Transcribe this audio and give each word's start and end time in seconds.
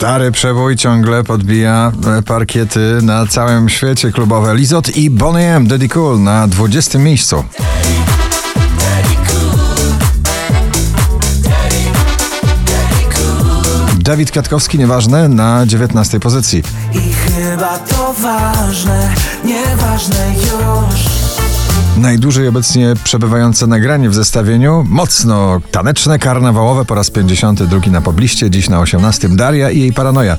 Stary 0.00 0.32
przebój 0.32 0.76
ciągle 0.76 1.24
podbija 1.24 1.92
e, 2.18 2.22
parkiety 2.22 2.98
na 3.02 3.26
całym 3.26 3.68
świecie 3.68 4.12
klubowe. 4.12 4.54
Lizot 4.54 4.96
i 4.96 5.10
Bonnie 5.10 5.56
M, 5.56 5.66
Daddy 5.66 5.88
Cool 5.88 6.22
na 6.22 6.48
20 6.48 6.98
miejscu. 6.98 7.44
Dawid 13.98 14.30
Kwiatkowski, 14.30 14.78
nieważne, 14.78 15.28
na 15.28 15.66
19 15.66 16.20
pozycji. 16.20 16.62
I 16.94 17.12
chyba 17.12 17.78
to 17.78 18.14
ważne, 18.18 19.14
nieważne 19.44 20.34
już 20.34 20.99
Najdłużej 22.00 22.48
obecnie 22.48 22.94
przebywające 23.04 23.66
nagranie 23.66 24.10
w 24.10 24.14
zestawieniu, 24.14 24.84
mocno 24.88 25.60
taneczne, 25.70 26.18
karnawałowe 26.18 26.84
po 26.84 26.94
raz 26.94 27.10
52 27.10 27.80
na 27.90 28.00
pobliście, 28.00 28.50
dziś 28.50 28.68
na 28.68 28.80
18 28.80 29.28
Daria 29.28 29.70
i 29.70 29.80
jej 29.80 29.92
paranoja. 29.92 30.36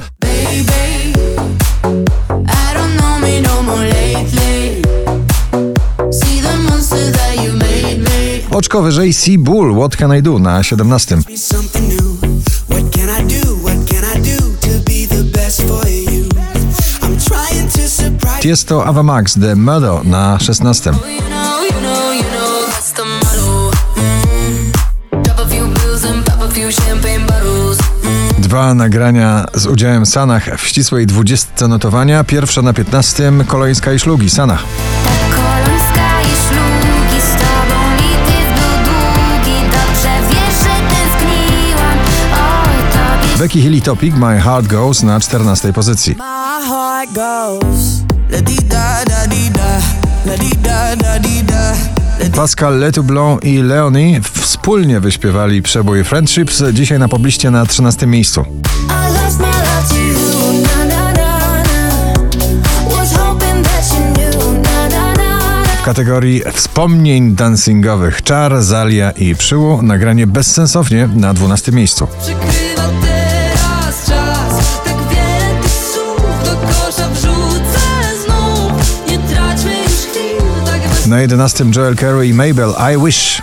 No. 8.51 8.57
Oczko 8.57 8.81
wyżej 8.81 9.13
Sea 9.13 9.37
Bull, 9.39 9.75
What 9.75 9.95
Can 9.95 10.17
I 10.17 10.21
Do 10.21 10.39
na 10.39 10.63
17. 10.63 11.15
Be 11.15 11.37
something 11.37 11.87
new 11.89 12.01
What 12.69 12.95
can 12.95 13.09
I 13.09 13.33
do, 13.33 13.55
what 13.55 13.89
can 13.89 14.03
I 14.17 14.21
do 14.21 14.37
To 14.61 14.67
be 14.85 15.07
the 15.07 15.23
best 15.23 15.61
for 15.61 15.87
you 15.87 16.25
I'm 17.01 17.17
trying 17.29 17.71
to 17.71 17.89
surprise 17.89 18.47
Jest 18.47 18.67
to 18.67 18.85
Ava 18.85 19.03
Max, 19.03 19.33
The 19.33 19.55
Murder 19.55 20.05
na 20.05 20.39
16. 20.39 20.93
Dwa 28.39 28.73
nagrania 28.73 29.45
z 29.53 29.65
udziałem 29.65 30.05
Sanach 30.05 30.57
w 30.57 30.67
ścisłej 30.67 31.05
20 31.07 31.67
notowania. 31.67 32.23
Pierwsza 32.23 32.61
na 32.61 32.73
15, 32.73 33.31
Kolońska 33.47 33.93
i 33.93 33.99
Szlugi, 33.99 34.29
Sanach. 34.29 34.63
Kolońska 35.29 36.21
i 36.21 36.25
szlugi 36.47 37.21
z 37.21 37.31
tobą 37.31 37.91
lityw 37.95 38.45
był 38.55 38.83
długi. 38.93 39.59
Dobrze 39.71 40.09
wiesz, 40.29 40.57
że 40.63 40.95
tęskniłam. 40.95 41.97
Oj, 42.33 42.83
tobie 42.93 43.37
Becky 43.39 43.61
Hill 43.61 43.81
Topic, 43.81 44.15
My 44.15 44.39
Heart 44.41 44.67
Goes 44.67 45.03
na 45.03 45.19
14 45.19 45.73
pozycji. 45.73 46.15
My 46.17 46.67
heart 46.67 47.13
goes 47.13 48.01
La-di-da-da-di-da 48.31 49.79
La-di-da-da-di-da 50.25 51.71
La-di- 51.71 52.00
Pascal 52.35 52.79
Letoublon 52.79 53.39
i 53.39 53.57
Leonie 53.57 54.21
wspólnie 54.33 54.99
wyśpiewali 54.99 55.61
przebój 55.61 56.03
Friendships, 56.03 56.63
dzisiaj 56.73 56.99
na 56.99 57.07
pobliście 57.07 57.51
na 57.51 57.65
13 57.65 58.07
miejscu. 58.07 58.45
W 65.81 65.83
kategorii 65.83 66.41
wspomnień 66.53 67.35
dancingowych 67.35 68.21
Czar, 68.21 68.61
Zalia 68.61 69.11
i 69.11 69.35
Przyłu 69.35 69.81
nagranie 69.81 70.27
bezsensownie 70.27 71.09
na 71.15 71.33
12 71.33 71.71
miejscu. 71.71 72.07
Na 81.11 81.19
11 81.19 81.65
Joel 81.75 81.95
Curry 81.95 82.27
i 82.27 82.33
Mabel 82.33 82.73
I 82.93 83.05
Wish. 83.05 83.41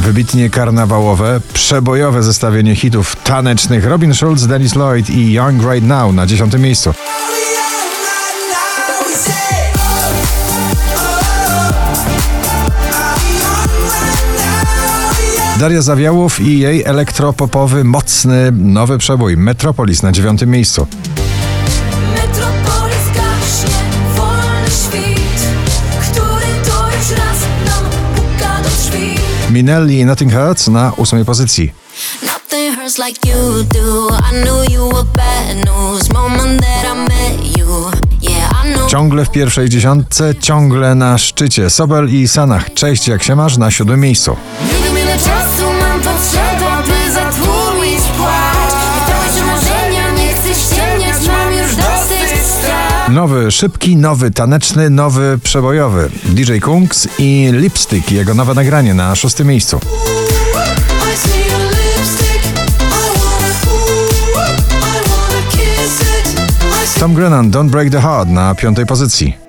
Wybitnie 0.00 0.50
karnawałowe, 0.50 1.40
przebojowe 1.52 2.22
zestawienie 2.22 2.76
hitów 2.76 3.16
tanecznych 3.16 3.84
Robin 3.84 4.14
Schulz, 4.14 4.46
Dennis 4.46 4.74
Lloyd 4.74 5.10
i 5.10 5.32
Young 5.32 5.62
Right 5.62 5.86
Now 5.86 6.14
na 6.14 6.26
10 6.26 6.54
miejscu. 6.58 6.94
Daria 15.58 15.82
Zawiałów 15.82 16.40
i 16.40 16.58
jej 16.58 16.84
elektropopowy, 16.84 17.84
mocny, 17.84 18.52
nowy 18.52 18.98
przebój 18.98 19.36
Metropolis 19.36 20.02
na 20.02 20.12
9 20.12 20.42
miejscu. 20.42 20.86
Minelli 29.50 29.98
i 29.98 30.04
Nothing 30.04 30.32
Hurts 30.32 30.68
na 30.68 30.96
8 30.96 31.24
pozycji. 31.24 31.72
Ciągle 38.88 39.24
w 39.24 39.30
pierwszej 39.30 39.68
dziesiątce, 39.68 40.34
ciągle 40.34 40.94
na 40.94 41.18
szczycie. 41.18 41.70
Sobel 41.70 42.08
i 42.14 42.28
Sanach. 42.28 42.74
Cześć, 42.74 43.08
jak 43.08 43.22
się 43.22 43.36
masz? 43.36 43.56
Na 43.56 43.70
siódmym 43.70 44.00
miejscu. 44.00 44.36
Czasu 45.24 45.72
mam 45.80 46.00
potrzeba, 46.00 46.82
by 46.82 47.12
zatłumić 47.12 48.00
płacz. 48.16 48.74
Nie 48.94 49.06
trać 49.06 49.46
marzenia, 49.46 50.10
nie 50.10 50.34
chcę 50.34 50.54
ściemniać, 50.54 51.28
mam 51.28 51.52
już 51.52 51.76
dosyć 51.76 52.46
strach. 52.46 53.08
Nowy, 53.08 53.50
szybki, 53.50 53.96
nowy, 53.96 54.30
taneczny, 54.30 54.90
nowy, 54.90 55.38
przebojowy. 55.44 56.10
DJ 56.24 56.58
Kungs 56.58 57.08
i 57.18 57.48
Lipstick, 57.52 58.10
jego 58.10 58.34
nowe 58.34 58.54
nagranie 58.54 58.94
na 58.94 59.16
szóstym 59.16 59.46
miejscu. 59.46 59.76
I 59.76 60.60
I 61.10 61.40
I 66.84 66.96
I 66.96 67.00
Tom 67.00 67.14
Grennan, 67.14 67.50
Don't 67.50 67.70
Break 67.70 67.90
the 67.90 68.00
Heart 68.00 68.28
na 68.28 68.54
piątej 68.54 68.86
pozycji. 68.86 69.47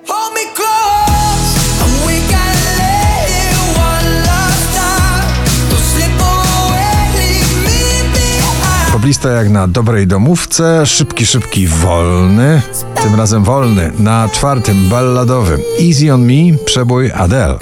Poblista 9.10 9.30
jak 9.30 9.48
na 9.48 9.68
dobrej 9.68 10.06
domówce, 10.06 10.86
szybki, 10.86 11.26
szybki, 11.26 11.66
wolny. 11.66 12.62
Tym 13.02 13.14
razem 13.14 13.44
wolny, 13.44 13.92
na 13.98 14.28
czwartym, 14.28 14.88
balladowy. 14.88 15.58
Easy 15.88 16.14
on 16.14 16.22
Me, 16.22 16.58
przebój 16.64 17.12
Adele. 17.12 17.58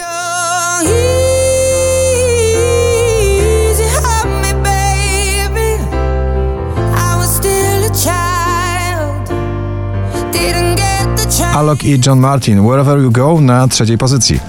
Alok 11.55 11.85
i 11.85 12.01
John 12.07 12.19
Martin, 12.19 12.63
Wherever 12.63 12.99
You 12.99 13.11
Go 13.11 13.41
na 13.41 13.69
trzeciej 13.69 13.99
pozycji. 13.99 14.41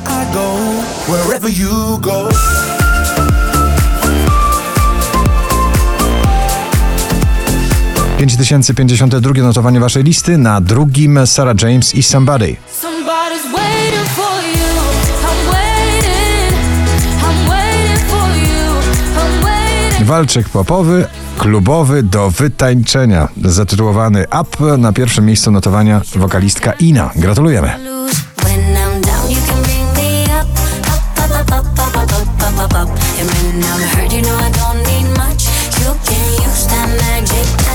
5052 8.19 9.34
notowanie 9.41 9.80
waszej 9.80 10.03
listy, 10.03 10.38
na 10.38 10.62
drugim 10.62 11.28
Sarah 11.28 11.62
James 11.62 11.96
i 11.96 12.03
Somebody. 12.03 12.56
Walczyk 20.02 20.50
popowy, 20.50 21.08
klubowy 21.38 22.03
do 22.03 22.29
wytańczenia. 22.29 23.28
Zatytułowany 23.46 24.25
Up 24.41 24.78
na 24.78 24.94
pierwszym 24.94 25.25
miejscu 25.25 25.52
notowania 25.52 26.02
wokalistka 26.16 26.72
Ina. 26.72 27.11
Gratulujemy. 27.16 27.73
And 33.20 33.28
when 33.29 33.64
I'm 33.64 33.82
hurt, 33.90 34.14
you 34.14 34.22
know 34.22 34.35
I 34.35 34.49
don't 34.52 34.79
need 34.88 35.08
much. 35.17 35.43
You 35.82 35.91
can 36.05 36.23
use 36.46 36.67
that 36.67 36.88
magic. 37.02 37.68